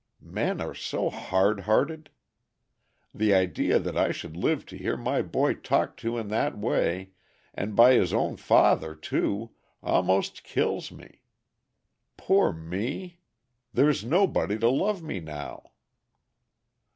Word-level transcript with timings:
Men 0.33 0.59
are 0.61 0.73
so 0.73 1.11
hard 1.11 1.59
hearted! 1.59 2.09
The 3.13 3.35
idea 3.35 3.77
that 3.77 3.95
I 3.95 4.11
should 4.11 4.35
live 4.35 4.65
to 4.65 4.75
hear 4.75 4.97
my 4.97 5.21
boy 5.21 5.53
talked 5.53 5.99
to 5.99 6.17
in 6.17 6.29
that 6.29 6.57
way, 6.57 7.11
and 7.53 7.75
by 7.75 7.93
his 7.93 8.11
own 8.11 8.35
father 8.37 8.95
too, 8.95 9.51
almost 9.83 10.43
kills 10.43 10.91
me. 10.91 11.21
Poor 12.17 12.51
me! 12.51 13.19
there's 13.73 14.03
nobody 14.03 14.57
to 14.57 14.69
love 14.71 15.03
me 15.03 15.19
now." 15.19 15.69